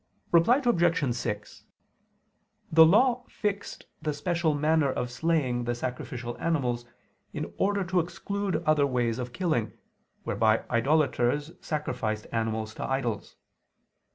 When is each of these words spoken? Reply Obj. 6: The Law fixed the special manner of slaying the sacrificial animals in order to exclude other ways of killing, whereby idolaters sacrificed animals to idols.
Reply 0.31 0.59
Obj. 0.65 1.13
6: 1.15 1.63
The 2.71 2.85
Law 2.87 3.23
fixed 3.29 3.85
the 4.01 4.15
special 4.15 4.55
manner 4.55 4.91
of 4.91 5.11
slaying 5.11 5.65
the 5.65 5.75
sacrificial 5.75 6.35
animals 6.39 6.85
in 7.33 7.53
order 7.59 7.83
to 7.83 7.99
exclude 7.99 8.63
other 8.65 8.87
ways 8.87 9.19
of 9.19 9.31
killing, 9.31 9.73
whereby 10.23 10.63
idolaters 10.71 11.51
sacrificed 11.61 12.25
animals 12.33 12.73
to 12.73 12.83
idols. 12.83 13.35